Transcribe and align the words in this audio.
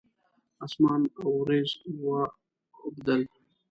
اسمان 0.65 1.01
اوریځ 1.25 1.69
واوبدل 2.03 3.21